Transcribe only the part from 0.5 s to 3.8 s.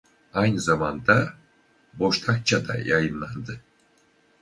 zamanda Boşnakça'da yayınladı.